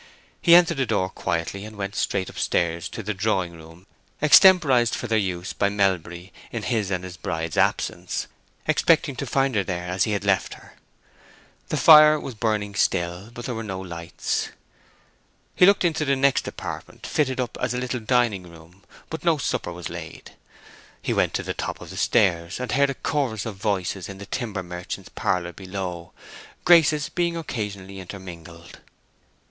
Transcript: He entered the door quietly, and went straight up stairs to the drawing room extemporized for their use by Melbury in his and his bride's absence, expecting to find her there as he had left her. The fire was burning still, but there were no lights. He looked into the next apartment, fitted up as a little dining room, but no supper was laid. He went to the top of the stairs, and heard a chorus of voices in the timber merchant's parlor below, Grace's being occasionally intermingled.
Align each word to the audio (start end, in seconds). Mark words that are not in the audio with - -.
He 0.41 0.55
entered 0.55 0.77
the 0.77 0.87
door 0.87 1.11
quietly, 1.11 1.63
and 1.63 1.75
went 1.75 1.93
straight 1.95 2.27
up 2.27 2.39
stairs 2.39 2.89
to 2.89 3.03
the 3.03 3.13
drawing 3.13 3.53
room 3.53 3.85
extemporized 4.19 4.95
for 4.95 5.05
their 5.05 5.15
use 5.19 5.53
by 5.53 5.69
Melbury 5.69 6.33
in 6.51 6.63
his 6.63 6.89
and 6.89 7.03
his 7.03 7.17
bride's 7.17 7.55
absence, 7.55 8.25
expecting 8.67 9.15
to 9.17 9.27
find 9.27 9.53
her 9.53 9.63
there 9.63 9.85
as 9.87 10.05
he 10.05 10.13
had 10.13 10.23
left 10.25 10.55
her. 10.55 10.73
The 11.69 11.77
fire 11.77 12.19
was 12.19 12.33
burning 12.33 12.73
still, 12.73 13.29
but 13.31 13.45
there 13.45 13.53
were 13.53 13.61
no 13.63 13.79
lights. 13.79 14.49
He 15.55 15.67
looked 15.67 15.85
into 15.85 16.03
the 16.03 16.15
next 16.15 16.47
apartment, 16.47 17.05
fitted 17.05 17.39
up 17.39 17.55
as 17.61 17.75
a 17.75 17.77
little 17.77 17.99
dining 17.99 18.41
room, 18.49 18.83
but 19.11 19.23
no 19.23 19.37
supper 19.37 19.71
was 19.71 19.87
laid. 19.87 20.31
He 20.99 21.13
went 21.13 21.35
to 21.35 21.43
the 21.43 21.53
top 21.53 21.79
of 21.79 21.91
the 21.91 21.95
stairs, 21.97 22.59
and 22.59 22.71
heard 22.71 22.89
a 22.89 22.95
chorus 22.95 23.45
of 23.45 23.55
voices 23.57 24.09
in 24.09 24.17
the 24.17 24.25
timber 24.25 24.63
merchant's 24.63 25.09
parlor 25.09 25.53
below, 25.53 26.11
Grace's 26.65 27.07
being 27.07 27.37
occasionally 27.37 27.99
intermingled. 27.99 28.79